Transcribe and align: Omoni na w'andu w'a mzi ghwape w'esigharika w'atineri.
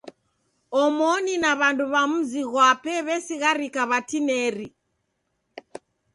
Omoni 0.81 1.33
na 1.43 1.51
w'andu 1.59 1.85
w'a 1.93 2.03
mzi 2.11 2.41
ghwape 2.51 2.93
w'esigharika 3.05 3.81
w'atineri. 3.89 4.67